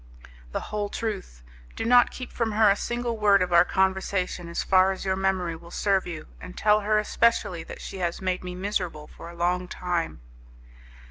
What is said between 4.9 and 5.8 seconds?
as your memory will